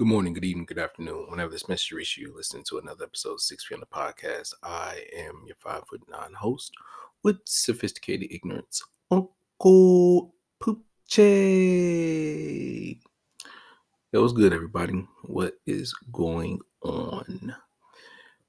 [0.00, 1.26] Good morning, good evening, good afternoon.
[1.28, 4.54] Whenever this message reaches you, listening to another episode of Six Feet on the Podcast.
[4.62, 6.72] I am your five foot nine host
[7.22, 10.78] with sophisticated ignorance, Uncle Poochie.
[14.10, 15.06] It was good, everybody.
[15.24, 17.54] What is going on?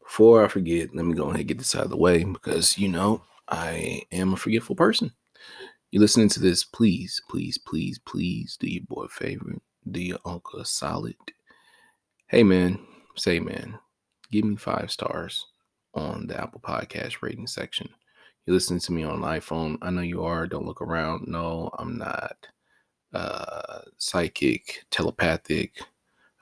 [0.02, 2.77] Before I forget, let me go ahead and get this out of the way because
[2.77, 5.11] you know I am a forgetful person.
[5.91, 9.57] You're listening to this, please, please, please, please do your boy a favor.
[9.91, 11.15] Do your uncle a solid
[12.32, 12.79] Hey man,
[13.17, 13.77] say man,
[14.31, 15.48] give me five stars
[15.94, 17.90] on the Apple Podcast rating section.
[18.45, 19.77] You're listening to me on an iPhone.
[19.81, 20.48] I know you are.
[20.48, 21.27] Don't look around.
[21.27, 22.38] No, I'm not
[23.13, 25.73] uh, psychic, telepathic.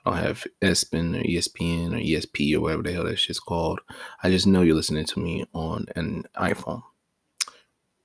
[0.04, 3.80] I don't have ESPN or ESPN or ESP or whatever the hell that shit's called.
[4.22, 6.84] I just know you're listening to me on an iPhone.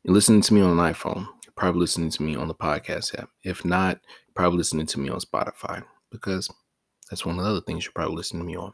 [0.01, 1.27] You're listening to me on an iPhone.
[1.45, 3.29] You're probably listening to me on the podcast app.
[3.43, 3.99] If not,
[4.33, 6.49] probably listening to me on Spotify because
[7.09, 8.73] that's one of the other things you're probably listening to me on.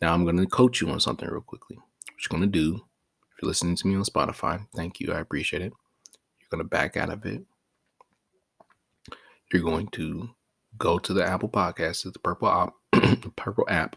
[0.00, 1.76] Now I'm going to coach you on something real quickly.
[1.76, 5.20] What you're going to do, if you're listening to me on Spotify, thank you, I
[5.20, 5.72] appreciate it.
[6.40, 7.42] You're going to back out of it.
[9.52, 10.30] You're going to
[10.78, 12.74] go to the Apple Podcast, the purple app,
[13.36, 13.96] purple app.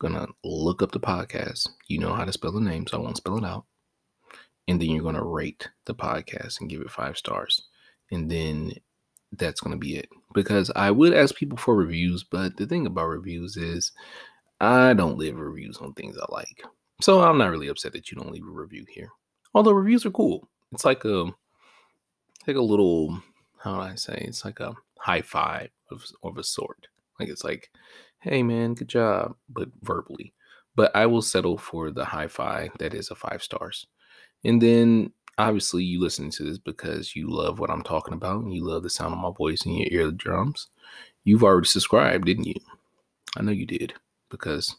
[0.00, 1.68] You're going to look up the podcast.
[1.88, 3.64] You know how to spell the name, so I won't spell it out.
[4.68, 7.62] And then you're going to rate the podcast and give it five stars.
[8.10, 8.74] And then
[9.32, 10.08] that's going to be it.
[10.34, 13.92] Because I would ask people for reviews, but the thing about reviews is
[14.60, 16.62] I don't leave reviews on things I like.
[17.00, 19.10] So I'm not really upset that you don't leave a review here.
[19.54, 20.48] Although reviews are cool.
[20.72, 21.26] It's like a
[22.46, 23.22] like a little
[23.58, 24.24] how do I say?
[24.26, 26.86] It's like a high five of, of a sort.
[27.18, 27.70] Like it's like,
[28.20, 30.32] hey man, good job, but verbally.
[30.76, 33.86] But I will settle for the high five that is a five stars.
[34.44, 38.52] And then obviously you listen to this because you love what I'm talking about and
[38.52, 40.68] you love the sound of my voice in your eardrums.
[41.24, 42.56] You've already subscribed, didn't you?
[43.36, 43.94] I know you did
[44.30, 44.74] because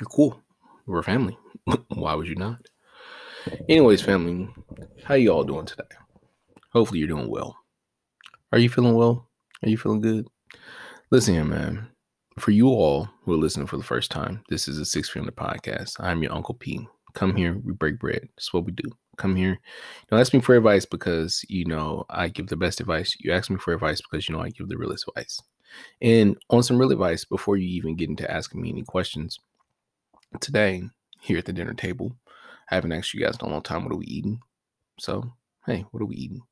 [0.00, 0.40] you're cool.
[0.86, 1.38] We're a family.
[1.88, 2.60] Why would you not?
[3.68, 4.48] Anyways, family,
[5.04, 5.84] how you all doing today?
[6.72, 7.56] Hopefully you're doing well.
[8.52, 9.28] Are you feeling well?
[9.62, 10.26] Are you feeling good?
[11.10, 11.88] Listen here, man.
[12.38, 15.32] For you all who are listening for the first time, this is a Six Family
[15.32, 15.96] Podcast.
[15.98, 16.88] I'm your Uncle P.
[17.14, 18.28] Come here, we break bread.
[18.36, 18.90] That's what we do.
[19.16, 19.58] Come here.
[20.08, 23.16] Don't ask me for advice because you know I give the best advice.
[23.18, 25.40] You ask me for advice because you know I give the realest advice.
[26.00, 29.38] And on some real advice, before you even get into asking me any questions,
[30.40, 30.82] today
[31.20, 32.16] here at the dinner table,
[32.70, 34.40] I haven't asked you guys in a long time what are we eating.
[34.98, 35.32] So
[35.66, 36.42] hey, what are we eating?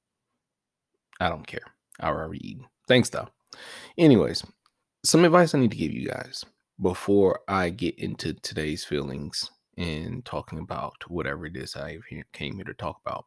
[1.20, 1.72] I don't care.
[2.00, 2.66] I already eating.
[2.88, 3.28] Thanks though.
[3.96, 4.44] Anyways,
[5.04, 6.44] some advice I need to give you guys
[6.80, 11.98] before I get into today's feelings and talking about whatever it is I
[12.32, 13.26] came here to talk about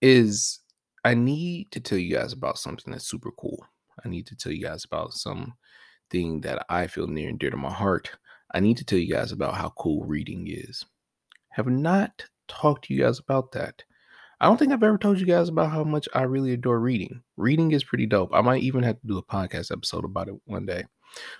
[0.00, 0.60] is
[1.04, 3.64] I need to tell you guys about something that's super cool.
[4.04, 5.54] I need to tell you guys about something
[6.12, 8.10] that I feel near and dear to my heart.
[8.54, 10.84] I need to tell you guys about how cool reading is.
[11.50, 13.82] Have not talked to you guys about that.
[14.40, 17.22] I don't think I've ever told you guys about how much I really adore reading.
[17.36, 18.30] Reading is pretty dope.
[18.34, 20.84] I might even have to do a podcast episode about it one day.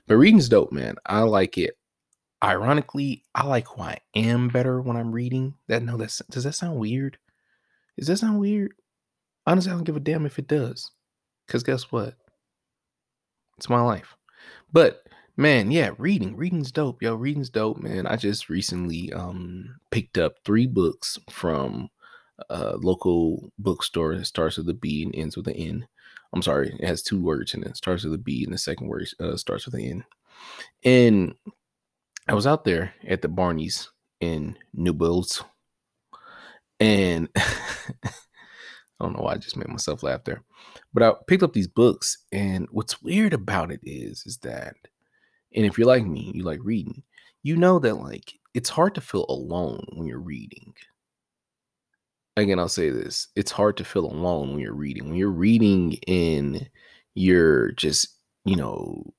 [0.06, 0.96] But reading's dope, man.
[1.04, 1.76] I like it
[2.42, 5.54] ironically, I like who I am better when I'm reading.
[5.68, 7.18] That no, that's does that sound weird?
[7.98, 8.72] Does that sound weird?
[9.46, 10.90] Honestly, I don't give a damn if it does.
[11.48, 12.14] Cause guess what?
[13.56, 14.16] It's my life.
[14.72, 15.02] But
[15.36, 16.36] man, yeah, reading.
[16.36, 17.02] Reading's dope.
[17.02, 18.06] Yo, reading's dope, man.
[18.06, 21.88] I just recently um picked up three books from
[22.50, 25.88] a local bookstore that starts with a B and ends with an N.
[26.32, 27.76] I'm sorry, it has two words in it.
[27.76, 30.04] Starts with a B and the second word uh, starts with an N.
[30.84, 31.34] And
[32.28, 33.88] I was out there at the Barney's
[34.20, 35.44] in Newbills,
[36.80, 37.44] and I
[39.00, 40.42] don't know why I just made myself laugh there,
[40.92, 44.74] but I picked up these books, and what's weird about it is, is that,
[45.54, 47.04] and if you're like me, you like reading,
[47.44, 50.74] you know that like it's hard to feel alone when you're reading.
[52.36, 55.04] Again, I'll say this: it's hard to feel alone when you're reading.
[55.04, 56.68] When you're reading in,
[57.14, 58.08] you're just
[58.44, 59.14] you know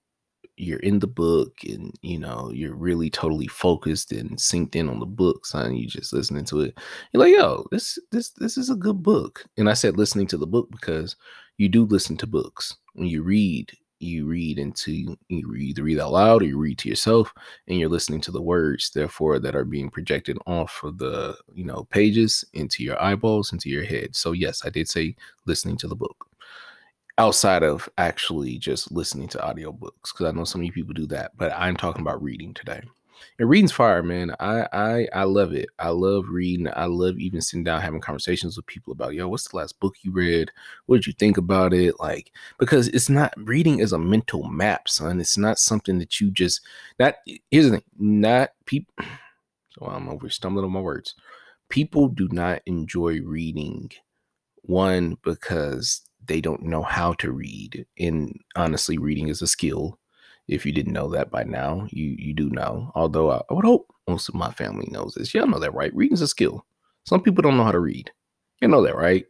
[0.57, 4.99] you're in the book and you know you're really totally focused and synced in on
[4.99, 6.77] the book son you just listening to it
[7.13, 9.45] you're like yo this this this is a good book.
[9.57, 11.15] And i said listening to the book because
[11.57, 12.75] you do listen to books.
[12.93, 16.89] When you read you read into you either read out loud or you read to
[16.89, 17.33] yourself
[17.67, 21.65] and you're listening to the words therefore that are being projected off of the you
[21.65, 24.15] know pages into your eyeballs into your head.
[24.15, 25.15] So yes i did say
[25.45, 26.26] listening to the book
[27.17, 31.31] outside of actually just listening to audiobooks because I know of you people do that,
[31.37, 32.81] but I'm talking about reading today.
[33.39, 34.35] And reading's fire, man.
[34.39, 35.69] I I I love it.
[35.79, 36.67] I love reading.
[36.75, 39.95] I love even sitting down having conversations with people about, yo, what's the last book
[40.03, 40.51] you read?
[40.85, 41.99] What did you think about it?
[41.99, 45.19] Like, because it's not reading is a mental map, son.
[45.19, 46.61] It's not something that you just
[46.99, 47.15] not
[47.49, 48.93] here's the thing, not people
[49.69, 51.15] so I'm over stumbling on my words.
[51.69, 53.91] People do not enjoy reading
[54.63, 57.85] one because they don't know how to read.
[57.97, 59.99] And honestly, reading is a skill
[60.47, 62.91] if you didn't know that by now, you you do know.
[62.95, 65.33] Although I, I would hope most of my family knows this.
[65.33, 65.95] Y'all know that, right?
[65.95, 66.65] Reading's a skill.
[67.05, 68.11] Some people don't know how to read.
[68.61, 69.25] You know that, right?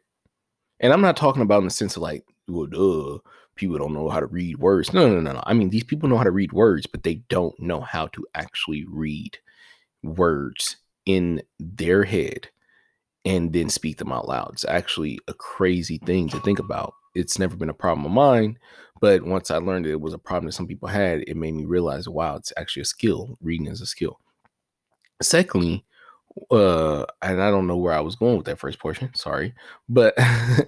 [0.80, 3.18] And I'm not talking about in the sense of like, well, duh,
[3.56, 4.94] people don't know how to read words.
[4.94, 5.44] No, no, no, no.
[5.46, 8.26] I mean, these people know how to read words, but they don't know how to
[8.36, 9.38] actually read
[10.04, 12.50] words in their head
[13.28, 14.52] and then speak them out loud.
[14.54, 16.94] It's actually a crazy thing to think about.
[17.14, 18.58] It's never been a problem of mine,
[19.02, 21.66] but once I learned it was a problem that some people had, it made me
[21.66, 23.38] realize, wow, it's actually a skill.
[23.42, 24.20] Reading is a skill.
[25.22, 25.84] Secondly,
[26.52, 29.14] uh, and I don't know where I was going with that first portion.
[29.14, 29.54] Sorry,
[29.90, 30.16] but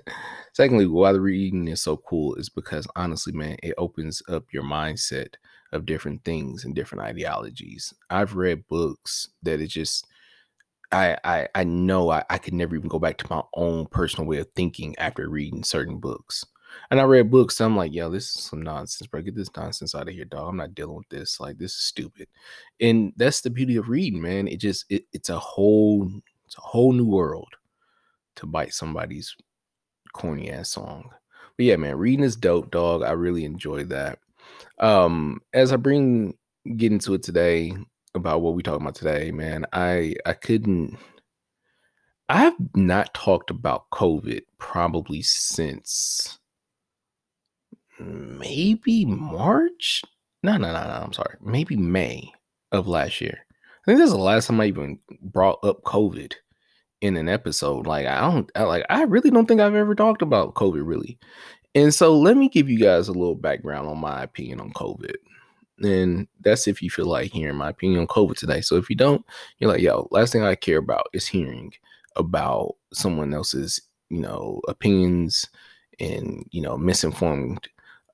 [0.54, 4.64] secondly, why the reading is so cool is because honestly, man, it opens up your
[4.64, 5.36] mindset
[5.72, 7.94] of different things and different ideologies.
[8.10, 10.06] I've read books that it just
[10.92, 14.28] I I I know I, I could never even go back to my own personal
[14.28, 16.46] way of thinking after reading certain books.
[16.92, 19.22] And I read books, I'm like, yo, this is some nonsense, bro.
[19.22, 20.50] Get this nonsense out of here, dog.
[20.50, 21.40] I'm not dealing with this.
[21.40, 22.28] Like, this is stupid.
[22.80, 24.48] And that's the beauty of reading, man.
[24.48, 26.10] It just it, it's a whole
[26.46, 27.54] it's a whole new world
[28.38, 29.36] to bite somebody's
[30.14, 31.10] corny ass song.
[31.58, 33.04] But yeah, man, reading is dope, dog.
[33.04, 34.20] I really enjoy that.
[34.80, 36.38] Um, as I bring
[36.78, 37.74] get into it today
[38.16, 40.98] about what we talking about today, man, I I couldn't
[42.30, 46.38] I've not talked about COVID probably since
[48.00, 50.04] maybe March.
[50.44, 50.90] No, no, no, no.
[50.90, 51.36] I'm sorry.
[51.42, 52.32] Maybe May
[52.72, 53.40] of last year.
[53.84, 56.34] I think that's the last time I even brought up COVID
[57.02, 57.88] in an episode.
[57.88, 61.18] Like I don't I, like I really don't think I've ever talked about COVID really.
[61.76, 65.16] And so let me give you guys a little background on my opinion on COVID.
[65.82, 68.62] And that's if you feel like hearing my opinion on COVID today.
[68.62, 69.26] So if you don't,
[69.58, 71.74] you're like, yo, last thing I care about is hearing
[72.16, 75.48] about someone else's, you know, opinions
[76.00, 77.68] and, you know, misinformed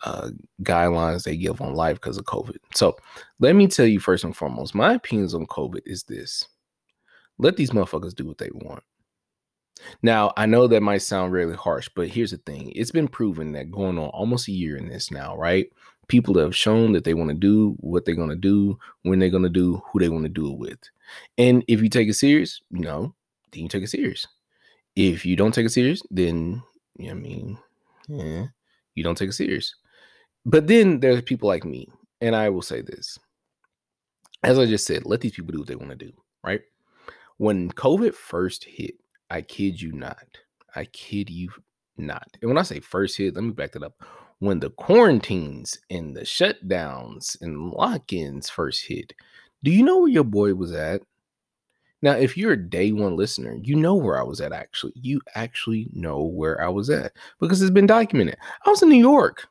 [0.03, 0.29] uh,
[0.63, 2.57] guidelines they give on life because of COVID.
[2.73, 2.95] So
[3.39, 6.47] let me tell you first and foremost, my opinions on COVID is this
[7.38, 8.83] let these motherfuckers do what they want.
[10.01, 13.51] Now, I know that might sound really harsh, but here's the thing it's been proven
[13.53, 15.67] that going on almost a year in this now, right?
[16.07, 19.30] People have shown that they want to do what they're going to do, when they're
[19.30, 20.80] going to do, who they want to do it with.
[21.38, 23.13] And if you take it serious, you know,
[23.52, 24.28] then you take it serious.
[24.96, 26.62] If you don't take it serious, then,
[27.00, 27.57] I mean,
[28.07, 28.46] yeah,
[28.94, 29.75] you don't take it serious.
[30.46, 31.90] But then there's people like me,
[32.22, 33.18] and I will say this.
[34.44, 36.12] As I just said, let these people do what they want to do,
[36.44, 36.62] right?
[37.38, 38.96] When COVID first hit,
[39.30, 40.38] I kid you not.
[40.75, 41.50] I kid you
[41.98, 42.28] not.
[42.42, 44.01] And when I say first hit, let me back that up.
[44.40, 49.14] When the quarantines and the shutdowns and lock ins first hit,
[49.64, 51.02] do you know where your boy was at?
[52.02, 54.94] Now, if you're a day one listener, you know where I was at actually.
[54.96, 58.38] You actually know where I was at because it's been documented.
[58.66, 59.48] I was in New York.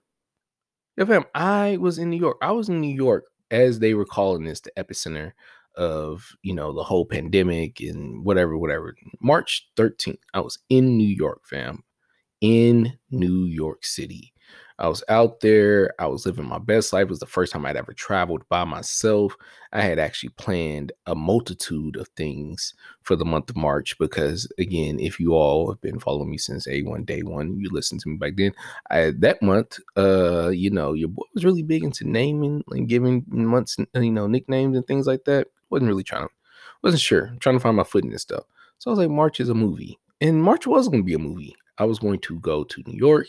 [0.98, 1.24] fam.
[1.34, 2.36] I was in New York.
[2.42, 5.32] I was in New York as they were calling this the epicenter
[5.76, 8.94] of you know the whole pandemic and whatever, whatever.
[9.20, 11.82] March 13th, I was in New York, fam,
[12.40, 14.33] in New York City.
[14.78, 15.94] I was out there.
[16.00, 17.04] I was living my best life.
[17.04, 19.36] It was the first time I'd ever traveled by myself.
[19.72, 24.98] I had actually planned a multitude of things for the month of March because, again,
[24.98, 28.16] if you all have been following me since A1 day one, you listened to me
[28.16, 28.52] back then.
[28.90, 33.24] I that month, uh, you know, your boy was really big into naming and giving
[33.28, 35.48] months, you know, nicknames and things like that.
[35.70, 36.34] wasn't really trying to,
[36.82, 37.26] wasn't sure.
[37.26, 38.44] I'm trying to find my foot in this stuff.
[38.78, 41.18] So I was like, March is a movie, and March was going to be a
[41.18, 41.54] movie.
[41.78, 43.28] I was going to go to New York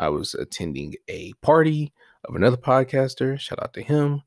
[0.00, 1.92] I was attending a party
[2.24, 3.38] of another podcaster.
[3.38, 4.22] Shout out to him.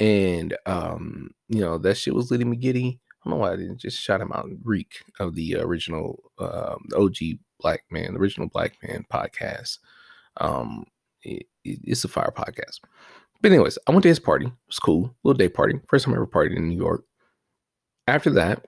[0.00, 3.00] And um, you know, that shit was letting me giddy.
[3.10, 4.48] I don't know why I didn't just shout him out.
[4.62, 7.16] Greek of the original uh, OG
[7.60, 9.78] Black Man, the original Black Man podcast.
[10.36, 10.84] Um,
[11.22, 12.78] it, it's a fire podcast.
[13.42, 14.46] But anyways, I went to his party.
[14.46, 15.14] It was cool.
[15.24, 15.80] Little day party.
[15.88, 17.04] First time I ever partied in New York.
[18.06, 18.64] After that,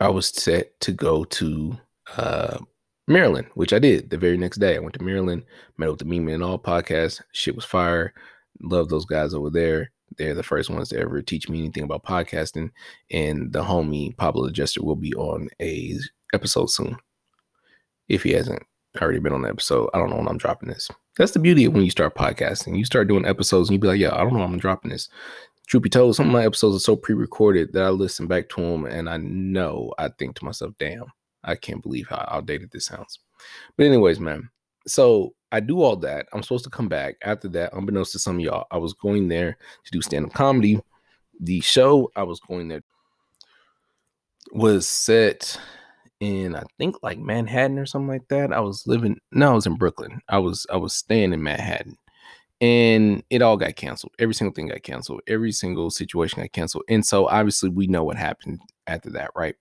[0.00, 1.78] I was set to go to
[2.16, 2.58] uh,
[3.08, 4.76] Maryland, which I did the very next day.
[4.76, 5.44] I went to Maryland,
[5.76, 7.22] met with the Meme and All podcast.
[7.32, 8.12] Shit was fire.
[8.60, 9.90] Love those guys over there.
[10.16, 12.70] They're the first ones to ever teach me anything about podcasting.
[13.10, 15.98] And the homie Pablo Adjuster will be on a
[16.34, 16.96] episode soon.
[18.08, 18.62] If he hasn't
[19.00, 20.90] already been on the episode, I don't know when I'm dropping this.
[21.16, 22.78] That's the beauty of when you start podcasting.
[22.78, 25.08] You start doing episodes and you be like, yeah, I don't know I'm dropping this.
[25.66, 28.60] truth be told, some of my episodes are so pre-recorded that I listen back to
[28.60, 31.04] them and I know I think to myself, damn,
[31.48, 33.18] I can't believe how outdated this sounds.
[33.76, 34.50] But anyways, man.
[34.86, 36.26] So I do all that.
[36.32, 37.72] I'm supposed to come back after that.
[37.72, 40.80] Unbeknownst to some of y'all, I was going there to do stand-up comedy.
[41.40, 42.82] The show I was going there
[44.52, 45.58] was set
[46.20, 48.52] in I think like Manhattan or something like that.
[48.52, 50.20] I was living no, I was in Brooklyn.
[50.28, 51.96] I was I was staying in Manhattan.
[52.60, 54.14] And it all got canceled.
[54.18, 55.20] Every single thing got canceled.
[55.28, 56.84] Every single situation got canceled.
[56.88, 59.54] And so obviously we know what happened after that, right?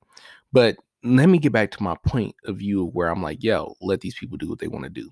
[0.52, 4.02] But let me get back to my point of view where I'm like, yo, let
[4.02, 5.10] these people do what they want to do.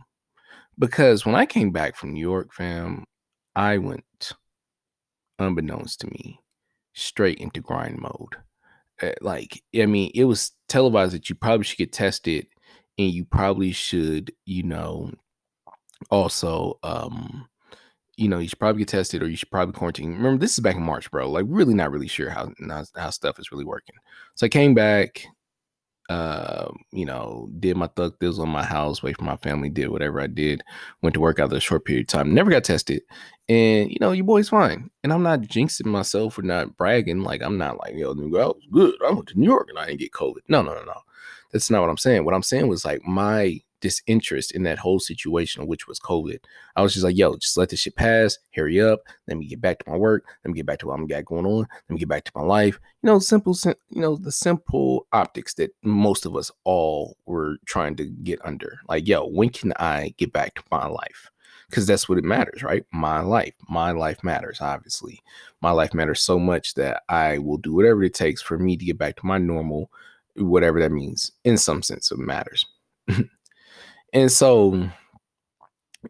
[0.78, 3.06] Because when I came back from New York, fam,
[3.56, 4.34] I went,
[5.40, 6.40] unbeknownst to me,
[6.94, 8.36] straight into grind mode.
[9.02, 12.48] Uh, like, I mean, it was televised that you probably should get tested
[12.98, 15.12] and you probably should, you know,
[16.10, 17.48] also, um,
[18.18, 20.14] you know, you should probably get tested or you should probably quarantine.
[20.14, 21.30] Remember, this is back in March, bro.
[21.30, 22.52] Like, really not really sure how,
[22.96, 23.96] how stuff is really working.
[24.36, 25.26] So I came back,
[26.10, 29.90] uh, you know, did my thug deals on my house, wait for my family, did
[29.90, 30.62] whatever I did,
[31.02, 33.02] went to work out a short period of time, never got tested.
[33.50, 34.90] And you know, your boy's fine.
[35.04, 37.22] And I'm not jinxing myself or not bragging.
[37.22, 38.96] Like I'm not like, yo, I was good.
[39.06, 40.42] I went to New York and I didn't get COVID.
[40.48, 41.02] No, no, no, no.
[41.52, 42.26] That's not what I'm saying.
[42.26, 46.40] What I'm saying was like my disinterest in that whole situation, which was COVID.
[46.76, 48.38] I was just like, yo, just let this shit pass.
[48.56, 49.02] Hurry up.
[49.28, 50.26] Let me get back to my work.
[50.44, 51.60] Let me get back to what I'm got going on.
[51.60, 52.80] Let me get back to my life.
[53.02, 53.56] You know, simple,
[53.90, 58.80] you know, the simple optics that most of us all were trying to get under.
[58.88, 61.30] Like, yo, when can I get back to my life?
[61.70, 62.86] Because that's what it matters, right?
[62.92, 63.56] My life.
[63.70, 65.20] My life matters, obviously.
[65.62, 68.86] My life matters so much that I will do whatever it takes for me to
[68.86, 69.90] get back to my normal,
[70.36, 71.32] whatever that means.
[71.44, 72.66] In some sense, it matters.
[74.14, 74.90] And so,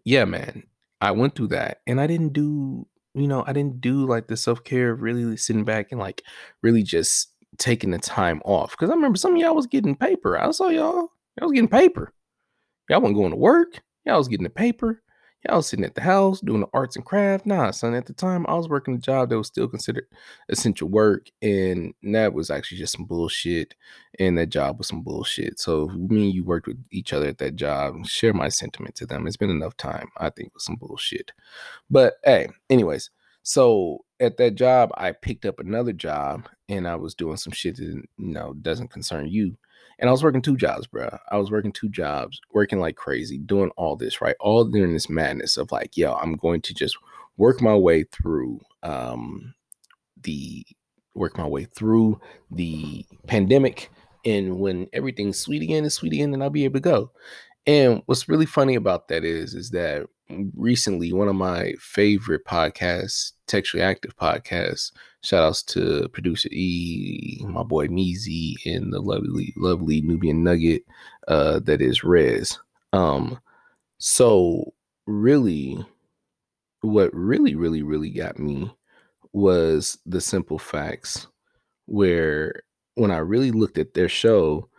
[0.04, 0.64] yeah, man,
[1.02, 4.38] I went through that and I didn't do, you know, I didn't do like the
[4.38, 6.22] self care, really sitting back and like
[6.62, 8.76] really just taking the time off.
[8.78, 10.38] Cause I remember some of y'all was getting paper.
[10.38, 12.14] I saw y'all, y'all was getting paper.
[12.90, 13.82] Y'all wasn't going to work.
[14.06, 15.02] Y'all was getting the paper.
[15.50, 17.46] I was sitting at the house doing the arts and craft.
[17.46, 20.08] Nah, son, at the time I was working a job that was still considered
[20.50, 21.30] essential work.
[21.42, 23.76] And that was actually just some bullshit.
[24.20, 25.60] And that job was some bullshit.
[25.60, 28.06] So me and you worked with each other at that job.
[28.06, 29.28] Share my sentiment to them.
[29.28, 31.32] It's been enough time, I think, with some bullshit.
[31.90, 33.10] But hey, anyways,
[33.44, 37.78] so at that job, I picked up another job and I was doing some shit
[37.78, 39.58] that you know doesn't concern you.
[39.98, 41.18] And I was working two jobs, bro.
[41.32, 44.36] I was working two jobs, working like crazy, doing all this, right?
[44.42, 46.98] All during this madness of like, yo, I'm going to just
[47.38, 49.54] work my way through um
[50.24, 50.66] the
[51.14, 52.20] work my way through
[52.52, 53.90] the pandemic.
[54.26, 57.12] And when everything's sweet again, is sweet again, then I'll be able to go.
[57.68, 63.34] And what's really funny about that is, is that recently one of my favorite podcasts,
[63.48, 64.92] Textually Active podcasts,
[65.22, 70.84] shout outs to producer E, my boy Meezy, and the lovely, lovely Nubian Nugget
[71.28, 72.58] uh, that is Rez.
[72.94, 73.40] Um,
[73.98, 74.74] so
[75.06, 75.84] really,
[76.82, 78.72] what really, really, really got me
[79.34, 81.28] was the simple facts
[81.86, 82.64] where
[82.96, 84.70] when I really looked at their show,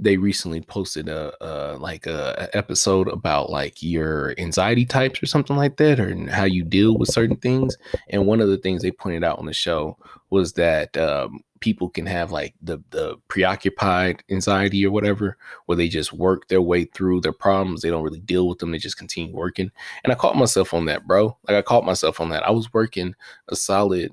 [0.00, 5.26] they recently posted a, a like a, a, episode about like your anxiety types or
[5.26, 7.76] something like that or how you deal with certain things
[8.08, 9.96] and one of the things they pointed out on the show
[10.30, 15.88] was that um, people can have like the the preoccupied anxiety or whatever where they
[15.88, 18.96] just work their way through their problems they don't really deal with them they just
[18.96, 19.70] continue working
[20.02, 22.72] and i caught myself on that bro like i caught myself on that i was
[22.72, 23.14] working
[23.48, 24.12] a solid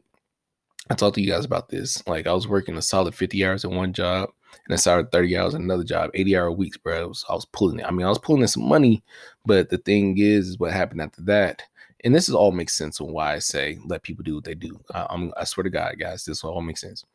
[0.90, 3.64] i talked to you guys about this like i was working a solid 50 hours
[3.64, 4.30] at one job
[4.66, 7.08] and I started 30 hours another job, 80 hour weeks, bro.
[7.08, 7.86] Was, I was pulling it.
[7.86, 9.04] I mean, I was pulling in some money,
[9.46, 11.64] but the thing is, is what happened after that.
[12.04, 14.56] And this is all makes sense on why I say let people do what they
[14.56, 14.80] do.
[14.94, 17.06] I, I'm, I swear to God, guys, this all makes sense.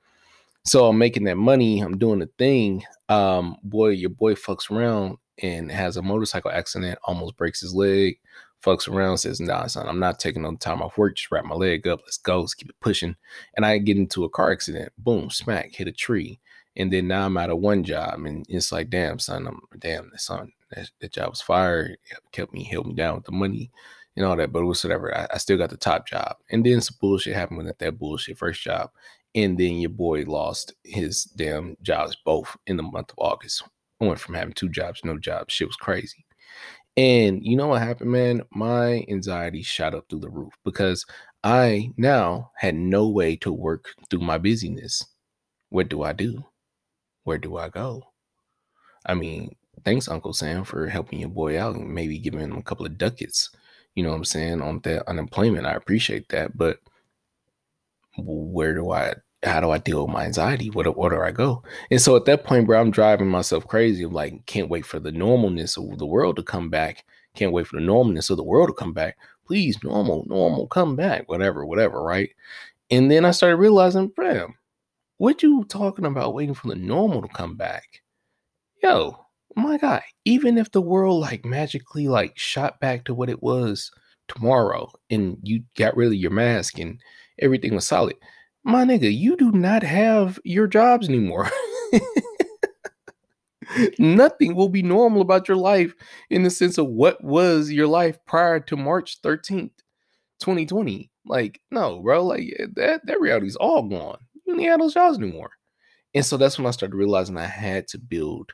[0.64, 1.80] So I'm making that money.
[1.80, 2.84] I'm doing the thing.
[3.08, 8.18] Um, boy, your boy fucks around and has a motorcycle accident, almost breaks his leg.
[8.64, 11.16] Fucks around, says, "Nah, son, I'm not taking no time off work.
[11.16, 12.00] Just wrap my leg up.
[12.04, 12.40] Let's go.
[12.40, 13.16] Let's keep it pushing."
[13.56, 14.92] And I get into a car accident.
[14.98, 16.38] Boom, smack, hit a tree
[16.76, 20.10] and then now I'm out of one job, and it's like, damn, son, I'm damn,
[20.16, 21.96] son, that, that job was fired,
[22.32, 23.70] kept me, held me down with the money
[24.16, 25.16] and all that, but it whatever.
[25.16, 28.38] I, I still got the top job, and then some bullshit happened with that bullshit
[28.38, 28.90] first job,
[29.34, 33.62] and then your boy lost his damn jobs both in the month of August.
[34.00, 35.50] I went from having two jobs, no job.
[35.50, 36.24] Shit was crazy.
[36.96, 38.42] And you know what happened, man?
[38.52, 41.06] My anxiety shot up through the roof because
[41.42, 45.02] I now had no way to work through my busyness.
[45.70, 46.44] What do I do?
[47.24, 48.02] Where do I go?
[49.06, 52.62] I mean, thanks, Uncle Sam, for helping your boy out and maybe giving him a
[52.62, 53.50] couple of ducats,
[53.94, 55.66] you know what I'm saying, on that unemployment.
[55.66, 56.56] I appreciate that.
[56.56, 56.78] But
[58.16, 60.70] where do I how do I deal with my anxiety?
[60.70, 61.62] What where do I go?
[61.90, 64.04] And so at that point, bro, I'm driving myself crazy.
[64.04, 67.04] I'm like, can't wait for the normalness of the world to come back.
[67.34, 69.16] Can't wait for the normalness of the world to come back.
[69.46, 72.30] Please, normal, normal, come back, whatever, whatever, right?
[72.90, 74.48] And then I started realizing, bro,
[75.22, 78.02] what you talking about waiting for the normal to come back?
[78.82, 79.16] Yo,
[79.54, 83.92] my guy, even if the world like magically like shot back to what it was
[84.26, 87.00] tomorrow and you got rid of your mask and
[87.38, 88.16] everything was solid,
[88.64, 91.48] my nigga, you do not have your jobs anymore.
[94.00, 95.94] Nothing will be normal about your life
[96.30, 99.70] in the sense of what was your life prior to March 13th,
[100.40, 101.12] 2020.
[101.26, 104.18] Like, no, bro, like eh, that that reality is all gone.
[104.60, 105.50] Have those jobs anymore.
[106.14, 108.52] And so that's when I started realizing I had to build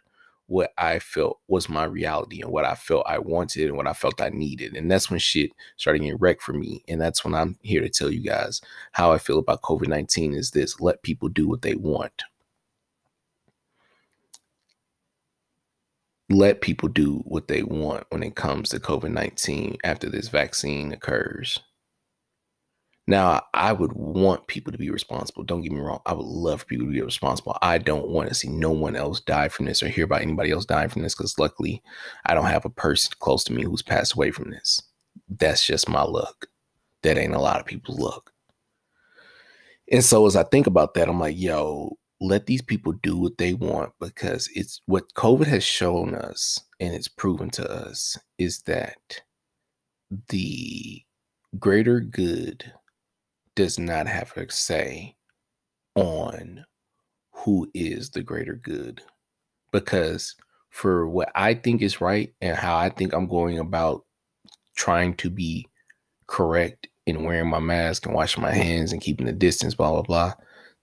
[0.48, 3.92] what I felt was my reality and what I felt I wanted and what I
[3.92, 4.74] felt I needed.
[4.76, 6.82] And that's when shit started getting wrecked for me.
[6.88, 8.62] And that's when I'm here to tell you guys
[8.92, 12.22] how I feel about COVID 19 is this let people do what they want.
[16.30, 20.92] Let people do what they want when it comes to COVID 19 after this vaccine
[20.92, 21.60] occurs.
[23.08, 25.42] Now, I would want people to be responsible.
[25.42, 26.02] Don't get me wrong.
[26.04, 27.56] I would love for people to be responsible.
[27.62, 30.50] I don't want to see no one else die from this or hear about anybody
[30.50, 31.82] else dying from this because luckily
[32.26, 34.82] I don't have a person close to me who's passed away from this.
[35.26, 36.48] That's just my luck.
[37.02, 38.30] That ain't a lot of people's luck.
[39.90, 43.38] And so as I think about that, I'm like, yo, let these people do what
[43.38, 48.60] they want because it's what COVID has shown us and it's proven to us is
[48.64, 49.22] that
[50.28, 51.00] the
[51.58, 52.70] greater good
[53.58, 55.16] does not have a say
[55.96, 56.64] on
[57.32, 59.02] who is the greater good.
[59.72, 60.36] Because
[60.70, 64.04] for what I think is right and how I think I'm going about
[64.76, 65.66] trying to be
[66.28, 68.62] correct in wearing my mask and washing my mm.
[68.62, 70.34] hands and keeping the distance, blah, blah, blah,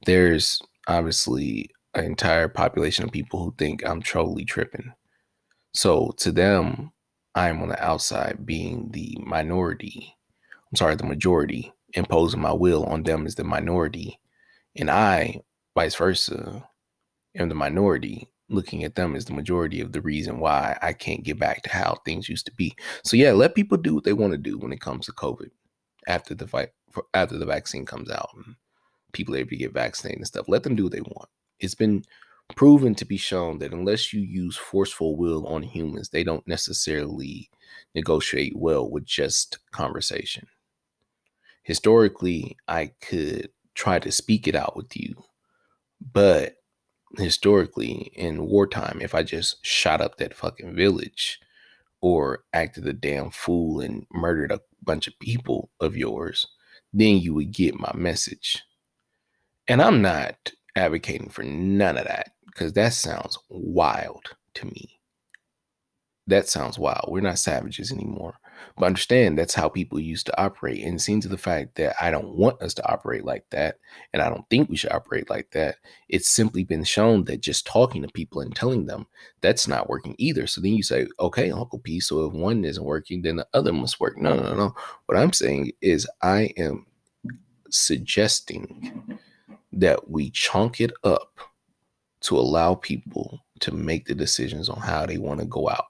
[0.06, 4.92] there's obviously an entire population of people who think I'm totally tripping.
[5.74, 6.92] So to them,
[7.36, 10.18] I'm on the outside being the minority.
[10.70, 14.20] I'm sorry, the majority imposing my will on them as the minority,
[14.76, 15.42] and I,
[15.76, 16.68] vice versa,
[17.36, 21.24] am the minority looking at them as the majority of the reason why I can't
[21.24, 22.76] get back to how things used to be.
[23.04, 25.50] So yeah, let people do what they want to do when it comes to COVID
[26.08, 26.70] after the fight
[27.14, 28.56] after the vaccine comes out and
[29.12, 30.48] people able to get vaccinated and stuff.
[30.48, 31.30] Let them do what they want.
[31.60, 32.06] It's been
[32.56, 37.50] proven to be shown that unless you use forceful will on humans, they don't necessarily
[37.96, 40.48] negotiate well with just conversation
[41.66, 45.16] historically I could try to speak it out with you.
[46.14, 46.58] But
[47.18, 51.40] historically in wartime, if I just shot up that fucking village
[52.02, 56.46] or acted a damn fool and murdered a bunch of people of yours,
[56.94, 58.64] then you would get my message.
[59.68, 65.00] And I'm not advocating for none of that because that sounds wild to me.
[66.28, 67.08] That sounds wild.
[67.08, 68.36] We're not savages anymore.
[68.78, 70.84] But understand that's how people used to operate.
[70.84, 73.78] And seeing to the fact that I don't want us to operate like that,
[74.14, 75.78] and I don't think we should operate like that,
[76.10, 79.08] it's simply been shown that just talking to people and telling them
[79.42, 80.48] that's not working either.
[80.48, 83.74] So then you say, okay, Uncle P, so if one isn't working, then the other
[83.74, 84.18] must work.
[84.18, 84.76] No, no, no.
[85.06, 86.86] What I'm saying is I am
[87.70, 89.20] suggesting
[89.74, 91.40] that we chunk it up
[92.22, 95.86] to allow people to make the decisions on how they want to go out.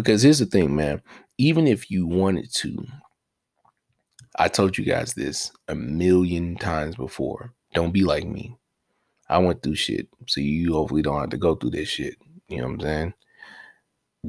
[0.00, 1.02] Because here's the thing, man.
[1.36, 2.86] Even if you wanted to,
[4.38, 7.52] I told you guys this a million times before.
[7.74, 8.56] Don't be like me.
[9.28, 10.08] I went through shit.
[10.26, 12.16] So you hopefully don't have to go through this shit.
[12.48, 13.14] You know what I'm saying?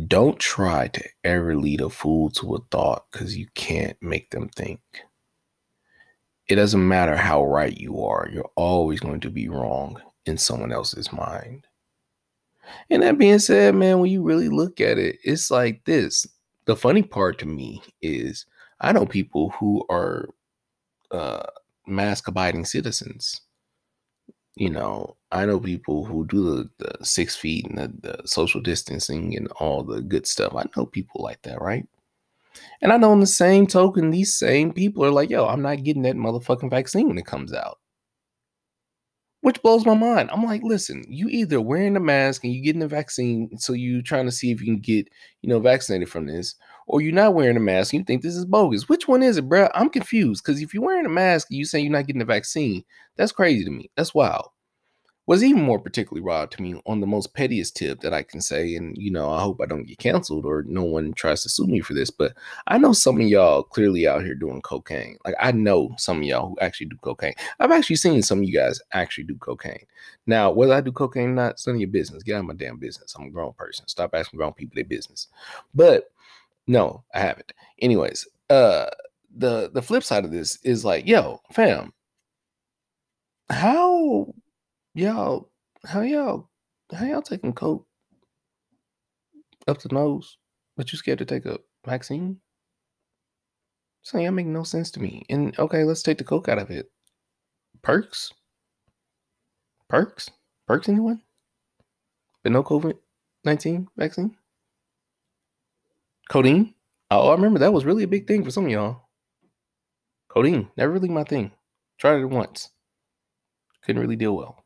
[0.08, 4.50] Don't try to ever lead a fool to a thought because you can't make them
[4.50, 4.82] think.
[6.50, 10.74] It doesn't matter how right you are, you're always going to be wrong in someone
[10.74, 11.66] else's mind.
[12.90, 16.28] And that being said, man, when you really look at it, it's like this.
[16.66, 18.46] The funny part to me is
[18.80, 20.30] I know people who are
[21.12, 21.44] uh,
[21.88, 23.42] mask abiding citizens.
[24.56, 28.62] You know, I know people who do the, the six feet and the, the social
[28.62, 30.54] distancing and all the good stuff.
[30.56, 31.88] I know people like that, right?
[32.82, 35.84] And I know in the same token, these same people are like, yo, I'm not
[35.84, 37.80] getting that motherfucking vaccine when it comes out
[39.42, 40.30] which blows my mind.
[40.32, 44.02] I'm like, listen, you either wearing a mask and you getting the vaccine, so you
[44.02, 45.08] trying to see if you can get,
[45.42, 46.56] you know, vaccinated from this,
[46.88, 48.88] or you're not wearing a mask and you think this is bogus.
[48.88, 49.70] Which one is it, bro?
[49.74, 52.84] I'm confused because if you're wearing a mask you saying you're not getting the vaccine,
[53.18, 53.90] that's crazy to me.
[53.96, 54.51] That's wild.
[55.32, 58.42] Was even more particularly wild to me on the most pettiest tip that I can
[58.42, 58.76] say.
[58.76, 61.68] And, you know, I hope I don't get canceled or no one tries to sue
[61.68, 62.10] me for this.
[62.10, 62.34] But
[62.68, 65.18] I know some of y'all clearly out here doing cocaine.
[65.24, 67.34] Like, I know some of y'all who actually do cocaine.
[67.62, 69.86] I've actually seen some of you guys actually do cocaine.
[70.28, 72.24] Now, whether I do cocaine or not, it's none of your business.
[72.24, 73.16] Get out of my damn business.
[73.16, 73.88] I'm a grown person.
[73.88, 75.30] Stop asking grown people their business.
[75.74, 76.12] But
[76.68, 77.54] no, I haven't.
[77.80, 78.88] Anyways, uh,
[79.34, 81.94] the the flip side of this is like, yo, fam,
[83.50, 84.34] how
[84.94, 85.50] y'all
[85.86, 86.50] how y'all
[86.94, 87.86] how y'all taking coke
[89.68, 90.38] up the nose,
[90.76, 92.40] but you scared to take a vaccine?
[94.04, 95.24] So y'all make no sense to me.
[95.30, 96.92] And okay, let's take the coke out of it.
[97.82, 98.34] Perks?
[99.90, 100.30] Perks?
[100.68, 101.22] Perks anyone?
[102.44, 102.98] But no COVID
[103.46, 104.36] 19 vaccine?
[106.30, 106.74] Codeine?
[107.10, 109.10] Oh, I remember that was really a big thing for some of y'all.
[110.30, 111.52] Codeine, never really my thing.
[111.98, 112.70] Tried it once.
[113.84, 114.61] Couldn't really deal well.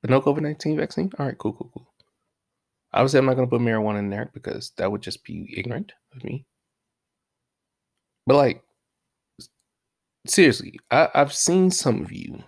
[0.00, 1.10] But no COVID 19 vaccine?
[1.18, 1.86] All right, cool, cool, cool.
[2.92, 5.92] Obviously, I'm not going to put marijuana in there because that would just be ignorant
[6.14, 6.44] of me.
[8.26, 8.62] But, like,
[10.26, 12.42] seriously, I, I've seen some of you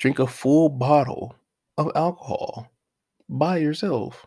[0.00, 1.34] drink a full bottle
[1.78, 2.68] of alcohol
[3.28, 4.26] by yourself,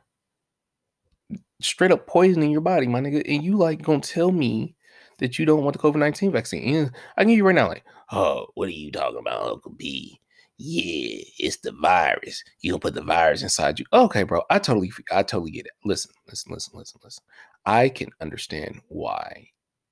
[1.61, 3.23] straight up poisoning your body, my nigga.
[3.27, 4.75] And you, like, gonna tell me
[5.17, 6.75] that you don't want the COVID 19 vaccine.
[6.75, 9.71] And I can give you right now, like, oh, what are you talking about, Uncle
[9.71, 10.19] B?
[10.57, 12.43] Yeah, it's the virus.
[12.61, 13.85] You gonna put the virus inside you.
[13.91, 14.41] Okay, bro.
[14.49, 15.73] I totally I totally get it.
[15.83, 17.23] Listen, listen, listen, listen, listen.
[17.65, 19.49] I can understand why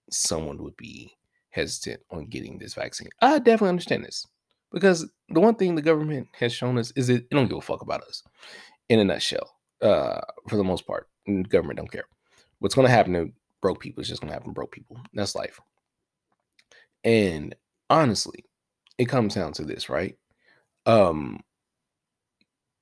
[0.09, 1.11] someone would be
[1.49, 3.09] hesitant on getting this vaccine.
[3.21, 4.25] I definitely understand this.
[4.71, 7.61] Because the one thing the government has shown us is it, it don't give a
[7.61, 8.23] fuck about us
[8.89, 9.55] in a nutshell.
[9.81, 11.09] Uh, for the most part.
[11.25, 12.05] The government don't care.
[12.59, 14.97] What's gonna happen to broke people is just gonna happen to broke people.
[15.13, 15.59] That's life.
[17.03, 17.53] And
[17.89, 18.45] honestly,
[18.97, 20.15] it comes down to this, right?
[20.85, 21.41] Um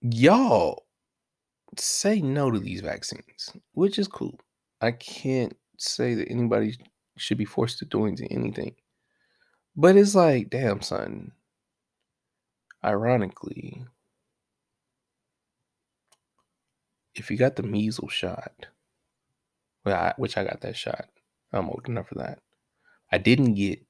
[0.02, 0.86] y'all
[1.78, 4.40] say no to these vaccines, which is cool.
[4.82, 6.76] I can't say that anybody
[7.18, 8.76] should be forced to do anything.
[9.76, 11.32] But it's like, damn, son.
[12.84, 13.86] Ironically,
[17.14, 18.68] if you got the measles shot,
[19.86, 21.06] well, I, which I got that shot.
[21.54, 22.40] I'm old enough for that.
[23.12, 23.86] I didn't get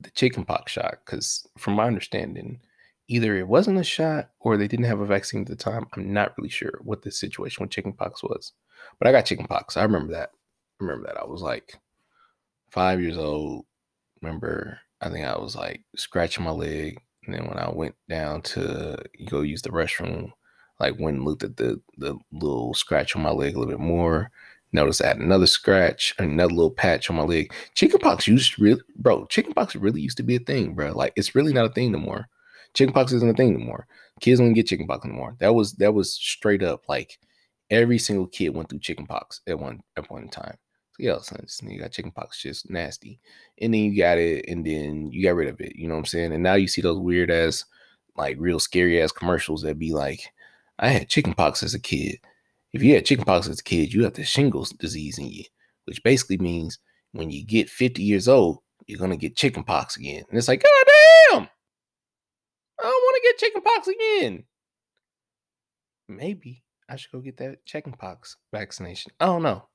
[0.00, 2.60] the chickenpox shot because, from my understanding,
[3.08, 5.86] either it wasn't a shot or they didn't have a vaccine at the time.
[5.94, 8.52] I'm not really sure what the situation with chickenpox was,
[8.98, 9.76] but I got chickenpox.
[9.76, 10.30] I remember that.
[10.80, 11.20] I remember that.
[11.20, 11.78] I was like
[12.70, 13.66] five years old.
[14.22, 18.42] Remember, I think I was like scratching my leg, and then when I went down
[18.42, 20.32] to go use the restroom,
[20.80, 23.80] like went and looked at the the little scratch on my leg a little bit
[23.80, 24.30] more
[24.74, 27.54] Notice I had another scratch, another little patch on my leg.
[27.74, 29.24] Chickenpox used to really, bro.
[29.26, 30.90] Chickenpox really used to be a thing, bro.
[30.90, 32.28] Like it's really not a thing no more.
[32.74, 33.86] Chickenpox isn't a thing anymore.
[34.20, 35.36] Kids don't get chickenpox anymore.
[35.40, 37.18] That was that was straight up like
[37.70, 40.56] every single kid went through chickenpox at one at one time.
[40.92, 43.20] So yeah, son, you got chickenpox, just nasty.
[43.60, 45.74] And then you got it, and then you got rid of it.
[45.76, 46.32] You know what I'm saying?
[46.32, 47.64] And now you see those weird ass,
[48.16, 50.20] like real scary ass commercials that be like,
[50.78, 52.18] I had chickenpox as a kid.
[52.72, 55.44] If you had chickenpox as a kid, you have the shingles disease in you,
[55.84, 56.78] which basically means
[57.12, 60.24] when you get 50 years old, you're gonna get chickenpox again.
[60.28, 60.92] And it's like, God
[61.32, 61.48] damn,
[63.24, 64.44] Get chickenpox again.
[66.08, 69.12] Maybe I should go get that chickenpox vaccination.
[69.18, 69.66] I don't know.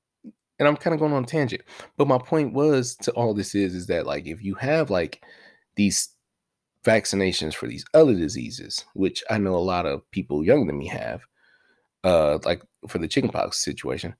[0.59, 1.63] And I'm kind of going on tangent.
[1.97, 5.23] But my point was to all this is is that like if you have like
[5.75, 6.09] these
[6.85, 10.87] vaccinations for these other diseases, which I know a lot of people younger than me
[10.87, 11.21] have,
[12.03, 14.15] uh like for the chickenpox situation,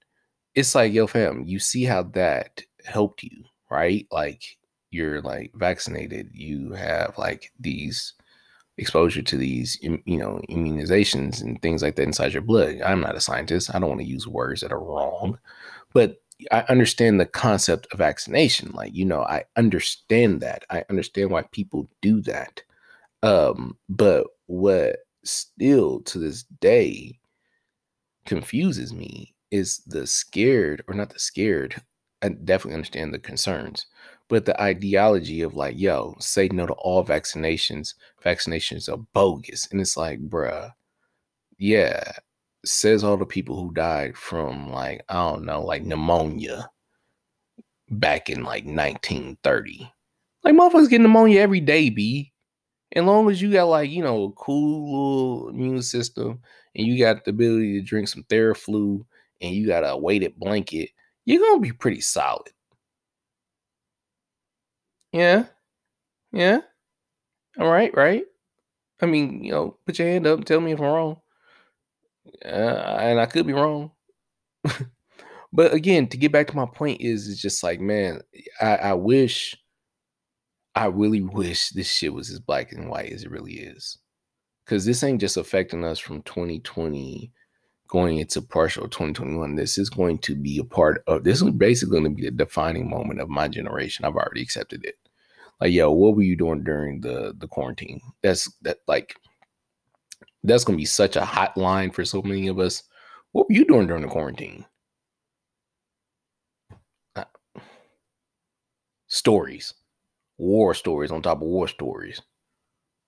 [0.56, 4.08] it's like, yo, fam, you see how that helped you, right?
[4.12, 4.42] Like
[4.90, 8.14] you're like vaccinated, you have like these
[8.80, 12.82] exposure to these you know immunizations and things like that inside your blood.
[12.84, 13.74] I'm not a scientist.
[13.74, 15.38] I don't want to use words that are wrong,
[15.94, 16.18] but
[16.52, 18.72] I understand the concept of vaccination.
[18.72, 20.64] Like, you know, I understand that.
[20.70, 22.64] I understand why people do that.
[23.24, 27.20] Um, but what still to this day
[28.26, 31.82] confuses me is the scared or not the scared.
[32.22, 33.86] I definitely understand the concerns,
[34.30, 37.96] but the ideology of like, yo, say no to all vaccinations.
[38.24, 39.68] Vaccinations are bogus.
[39.72, 40.72] And it's like, bruh,
[41.58, 42.12] yeah,
[42.64, 46.70] says all the people who died from like, I don't know, like pneumonia
[47.90, 49.92] back in like 1930.
[50.44, 52.32] Like motherfuckers get pneumonia every day, B.
[52.96, 56.40] As long as you got like, you know, a cool little immune system
[56.76, 59.04] and you got the ability to drink some Theraflu
[59.42, 60.92] and you got a weighted blanket,
[61.26, 62.52] you're gonna be pretty solid.
[65.12, 65.46] Yeah.
[66.32, 66.62] Yeah.
[67.60, 68.24] All right, right.
[69.02, 71.18] I mean, you know, put your hand up tell me if I'm wrong.
[72.46, 73.92] Uh, and I could be wrong.
[75.54, 78.22] but again, to get back to my point is it's just like, man,
[78.62, 79.56] I, I wish
[80.76, 83.98] I really wish this shit was as black and white as it really is.
[84.68, 87.32] Cause this ain't just affecting us from 2020
[87.88, 89.56] going into partial 2021.
[89.56, 92.32] This is going to be a part of this is basically going to be the
[92.32, 94.06] defining moment of my generation.
[94.06, 94.96] I've already accepted it.
[95.62, 98.02] Like, yo, what were you doing during the the quarantine?
[98.24, 99.16] That's that like
[100.44, 102.84] that's gonna be such a hot line for so many of us.
[103.32, 104.66] What were you doing during the quarantine?
[107.16, 107.26] Uh,
[109.08, 109.74] stories,
[110.38, 112.22] war stories on top of war stories.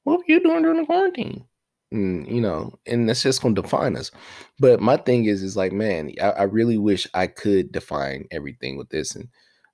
[0.04, 1.46] What were you doing during the quarantine?
[1.92, 4.12] And, you know, and that's just to define us.
[4.60, 8.78] But my thing is, is like, man, I, I really wish I could define everything
[8.78, 9.28] with this, and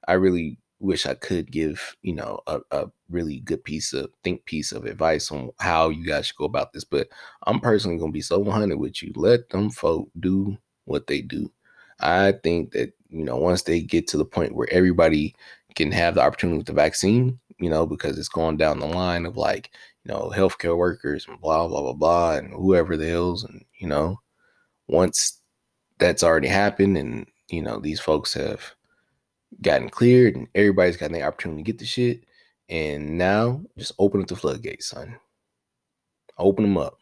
[0.08, 4.46] I really wish I could give, you know, a, a really good piece of think
[4.46, 6.84] piece of advice on how you guys should go about this.
[6.84, 7.08] But
[7.46, 9.12] I'm personally gonna be so 100 with you.
[9.16, 11.52] Let them folk do what they do.
[12.00, 15.36] I think that you know once they get to the point where everybody
[15.76, 19.26] can have the opportunity with the vaccine, you know, because it's going down the line
[19.26, 19.72] of like
[20.06, 23.88] you know healthcare workers and blah blah blah blah and whoever the hills and you
[23.88, 24.20] know
[24.88, 25.42] once
[26.00, 28.76] that's already happened and you know these folks have
[29.62, 32.24] gotten cleared and everybody's gotten the opportunity to get the shit.
[32.70, 35.18] And now just open up the floodgates, son.
[36.38, 36.98] Open them up.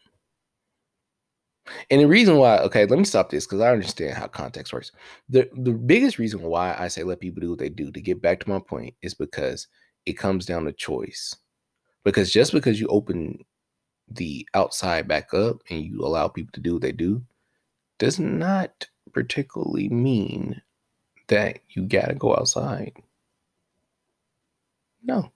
[1.90, 4.92] And the reason why, okay, let me stop this because I understand how context works.
[5.28, 8.22] The the biggest reason why I say let people do what they do to get
[8.22, 9.66] back to my point is because
[10.04, 11.34] it comes down to choice.
[12.04, 13.44] Because just because you open
[14.08, 17.20] the outside back up and you allow people to do what they do
[17.98, 20.62] does not particularly mean
[21.28, 22.92] that you gotta go outside.
[25.02, 25.30] No.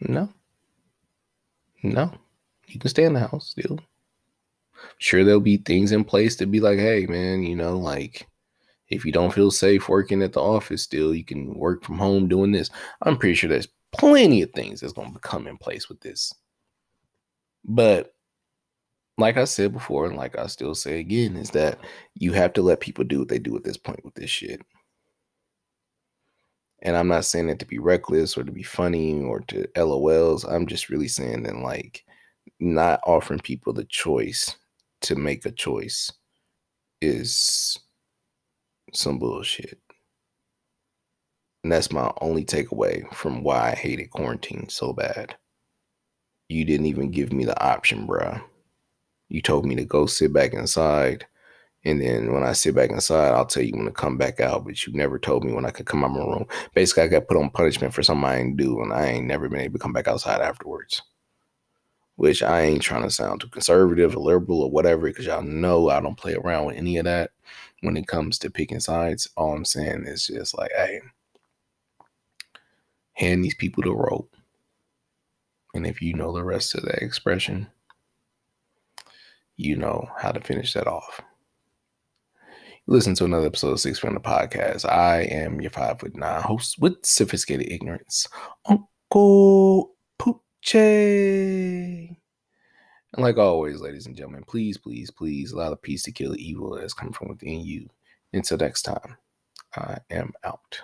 [0.00, 0.28] No.
[1.82, 2.12] No.
[2.66, 3.80] You can stay in the house still.
[4.98, 8.26] Sure, there'll be things in place to be like, hey, man, you know, like
[8.88, 12.28] if you don't feel safe working at the office still, you can work from home
[12.28, 12.70] doing this.
[13.02, 16.34] I'm pretty sure there's plenty of things that's going to come in place with this.
[17.64, 18.14] But
[19.20, 21.78] like I said before, and like I still say again, is that
[22.14, 24.60] you have to let people do what they do at this point with this shit.
[26.82, 30.44] And I'm not saying that to be reckless or to be funny or to LOLs.
[30.50, 32.04] I'm just really saying that, like,
[32.58, 34.56] not offering people the choice
[35.02, 36.10] to make a choice
[37.00, 37.78] is
[38.92, 39.78] some bullshit.
[41.62, 45.36] And that's my only takeaway from why I hated quarantine so bad.
[46.48, 48.42] You didn't even give me the option, bruh.
[49.30, 51.24] You told me to go sit back inside.
[51.84, 54.64] And then when I sit back inside, I'll tell you when to come back out.
[54.64, 56.46] But you never told me when I could come out of my room.
[56.74, 59.48] Basically, I got put on punishment for something I ain't do, and I ain't never
[59.48, 61.00] been able to come back outside afterwards.
[62.16, 65.88] Which I ain't trying to sound too conservative or liberal or whatever, because y'all know
[65.88, 67.30] I don't play around with any of that
[67.80, 69.28] when it comes to picking sides.
[69.36, 71.00] All I'm saying is just like, hey,
[73.12, 74.34] hand these people the rope.
[75.72, 77.68] And if you know the rest of that expression,
[79.60, 81.20] you know how to finish that off.
[82.86, 84.88] Listen to another episode of Six Feet Under Podcast.
[84.88, 88.26] I am your five foot nine host with sophisticated ignorance,
[88.64, 92.16] Uncle Poochie.
[93.12, 96.48] And like always, ladies and gentlemen, please, please, please allow the peace to kill the
[96.48, 97.88] evil that has come from within you.
[98.32, 99.16] Until next time,
[99.76, 100.80] I am out.